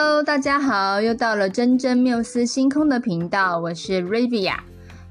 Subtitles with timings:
[0.00, 4.54] Hello，大家好，又到了真真缪斯星空的频道，我是 Rivia，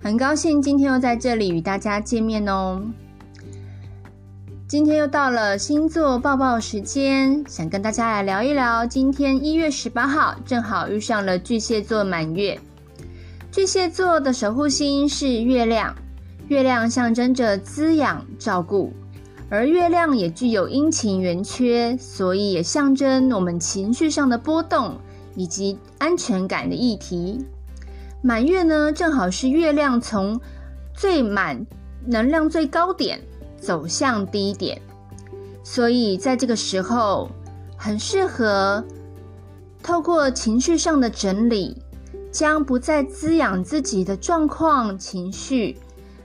[0.02, 2.82] 很高兴今天又在这里与大家见面哦。
[4.66, 8.86] 今天又到了星座报报时间，想跟大家来聊一聊。
[8.86, 12.58] 今天一月十八号，正好遇上了巨蟹座满月。
[13.52, 15.94] 巨蟹座的守护星是月亮，
[16.48, 18.94] 月亮象征着滋养、照顾，
[19.50, 24.98] 而月亮也具有阴晴圆缺，所以也象征我们情绪上的波动
[25.36, 27.46] 以及安全感的议题。
[28.22, 30.40] 满月呢，正好是月亮从
[30.94, 31.66] 最满
[32.06, 33.20] 能量最高点。
[33.60, 34.80] 走向低点，
[35.64, 37.28] 所以在这个时候
[37.76, 38.82] 很适合
[39.82, 41.76] 透过情绪上的整理，
[42.32, 45.76] 将不再滋养自己的状况、情绪，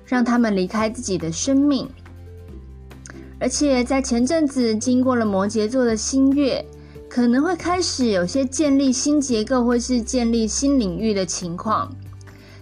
[0.05, 1.89] 让他们离开自己的生命。
[3.43, 6.65] 而且在前阵子经过了摩羯座的新月，
[7.09, 11.93] 可能会开始有些建立新结构或是建立新领域的情况，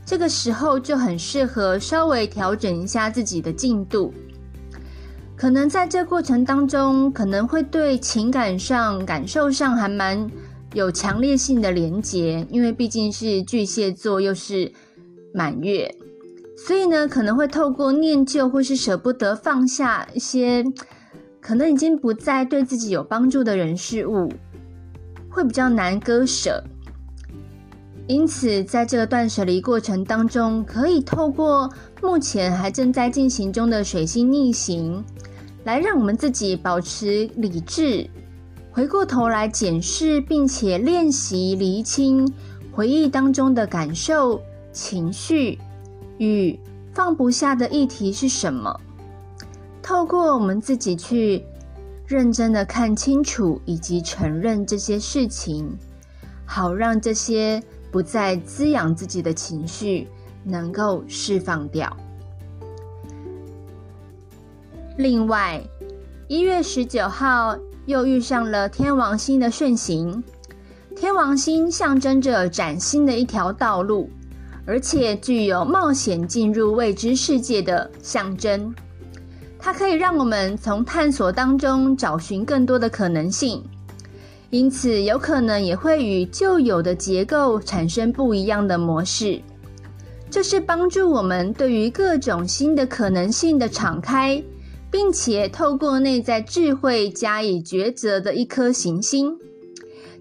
[0.06, 4.14] 这个时候就很适合稍微调整一下自己的进度。
[5.36, 10.30] 可能在这过程当中，可能会对情感上、感受上还蛮
[10.72, 14.72] 有强烈性的连结，因为毕竟是巨蟹座，又是
[15.34, 15.94] 满月，
[16.66, 20.62] 所以呢，可能会透过念旧或是舍不得放下一些
[21.40, 24.30] 可能已经不再对自己有帮助的人事物，
[25.30, 26.62] 会比较难割舍。
[28.06, 31.70] 因此，在这个断舍离过程当中，可以透过
[32.02, 35.02] 目前还正在进行中的水星逆行。
[35.64, 38.08] 来让我们自己保持理智，
[38.70, 42.26] 回过头来检视，并且练习厘清
[42.72, 44.40] 回忆当中的感受、
[44.72, 45.58] 情绪
[46.20, 46.60] 与
[46.92, 48.78] 放不下的议题是什么。
[49.82, 51.42] 透过我们自己去
[52.06, 55.74] 认真的看清楚以及承认这些事情，
[56.44, 60.06] 好让这些不再滋养自己的情绪
[60.44, 61.96] 能够释放掉。
[64.98, 65.62] 另外，
[66.28, 70.22] 一月十九号又遇上了天王星的顺行。
[70.94, 74.10] 天王星象征着崭新的一条道路，
[74.70, 78.72] 而且具有冒险进入未知世界的象征。
[79.58, 83.60] 它可以让我们从探索当中找寻更多的可能性，
[84.50, 89.40] 因此有可能也会与旧有的结构产生不一样的模式。
[90.30, 94.40] 这是帮助我们对于各种新的可能性的敞开。
[94.92, 99.38] 并且透过内在智慧加以抉择的一颗行星，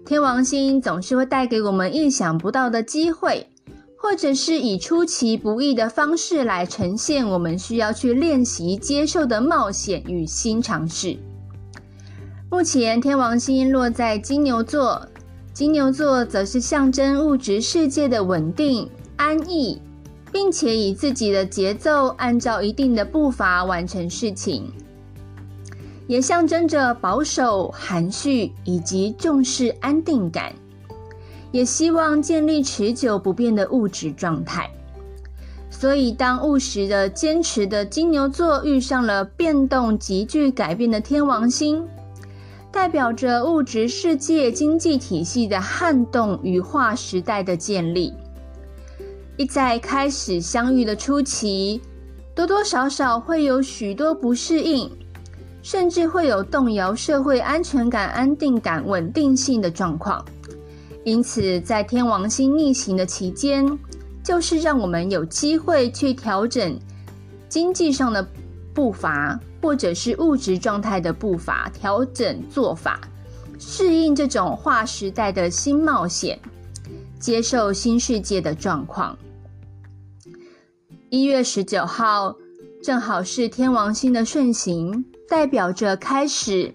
[0.06, 3.48] 天王星总是会带给我们意想不到的机会，
[4.00, 11.18] 或者是以出其不意的方式来呈现我们需要去练习接受的冒险与新尝试。
[12.50, 15.06] 目前天王星落在金牛座，
[15.52, 19.80] 金牛座则是象征物质世界的稳定安逸。
[20.32, 24.72] 并且以自己的节奏，按照一定的步伐完成事情，
[26.06, 30.54] 也象征着保守、含蓄以及重视安定感，
[31.52, 34.70] 也希望建立持久不变的物质状态。
[35.70, 41.86] 所以，当务实的、坚持的金牛座遇上了变动急剧改变的天王星，
[42.70, 48.12] 代表着物质世界经济体系的撼动与划时代的建立。
[49.36, 51.80] 一在开始相遇的初期，
[52.34, 54.90] 多多少少会有许多不适应，
[55.62, 60.22] 甚至会有动摇社会安全感、安定感、稳定性的状况。
[61.04, 63.66] 因此，在天王星逆行的期间，
[64.22, 66.78] 就是让我们有机会去调整
[67.48, 68.26] 经济上的
[68.74, 73.00] 步伐，或者是物质状态的步伐，调整做法，
[73.58, 76.38] 适应这种划时代的新冒险，
[77.18, 79.16] 接受新世界的状况。
[81.08, 82.36] 一月十九号，
[82.82, 86.74] 正好是天王星的顺行，代表着开始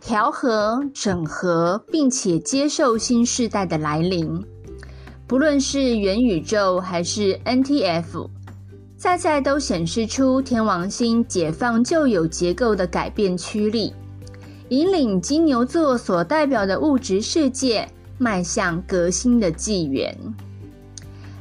[0.00, 4.42] 调和、整合，并且接受新时代的来临。
[5.26, 8.28] 不论是元宇宙还是 NTF，
[8.96, 13.92] 在在都显示出天王星解放旧有结构的改变驱力，
[14.70, 17.86] 引领金牛座所代表的物质世界
[18.16, 20.16] 迈向革新的纪元。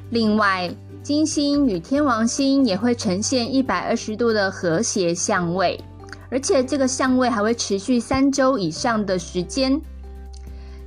[0.09, 0.69] 另外，
[1.01, 5.80] 金星与天王星也会呈现一百二十度的和谐相位，
[6.30, 9.82] 而且这个相位还会持续三周以上的时间。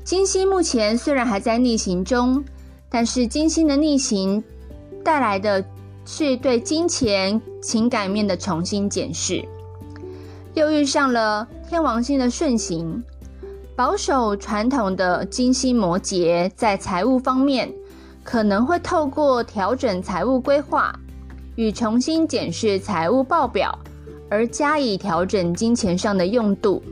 [0.05, 2.45] 金星目前虽然还在逆行中，
[2.89, 4.43] 但是金星的逆行
[5.05, 5.65] 带来的
[6.05, 9.45] 是对金钱情感面的重新检视。
[10.55, 13.03] 又遇上了天王星的顺行，
[13.77, 17.73] 保守传统的金星摩羯在财务方面，
[18.25, 20.93] 可能会透过调整财务规划
[21.55, 23.79] 与重新检视财务报表，
[24.31, 26.82] 而加以调整金钱上的用度。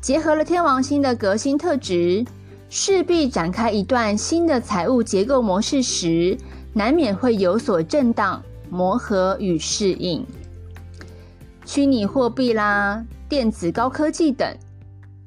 [0.00, 2.24] 结合了天王星的革新特质，
[2.70, 6.38] 势必展开一段新的财务结构模式时，
[6.72, 10.24] 难免会有所震荡、磨合与适应。
[11.66, 14.48] 虚拟货币啦、电子高科技等。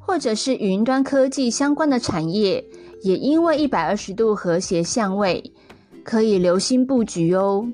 [0.05, 2.61] 或者是云端科技相关的产业，
[3.03, 5.53] 也因为一百二十度和谐相位，
[6.03, 7.65] 可以留心布局哦。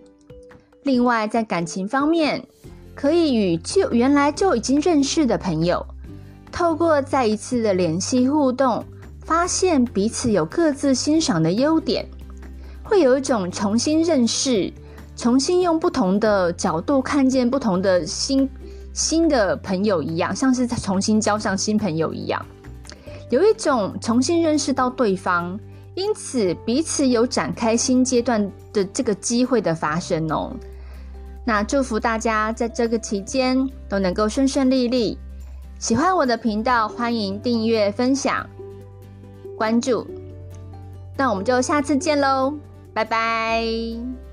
[0.83, 2.47] 另外，在感情方面，
[2.99, 5.85] 可以与就原来就已经认识的朋友，
[6.51, 8.83] 透过再一次的联系互动，
[9.21, 12.05] 发现彼此有各自欣赏的优点，
[12.83, 14.73] 会有一种重新认识，
[15.15, 18.49] 重新用不同的角度看见不同的新。
[18.91, 22.45] 新的朋友一样，像是重新交上新朋友一样，
[23.29, 25.57] 有一种重新认识到对方，
[25.95, 30.51] 因此彼此有展开新阶段的这个机会的发生哦。
[31.45, 35.17] 那祝福大家在这个期间都能够顺顺利利。
[35.79, 38.47] 喜欢我的频道，欢迎订阅、分享、
[39.57, 40.05] 关注。
[41.17, 42.53] 那我们就下次见喽，
[42.93, 44.28] 拜拜。